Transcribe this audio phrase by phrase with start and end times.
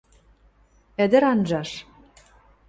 [1.03, 1.69] Ӹдӹр анжаш.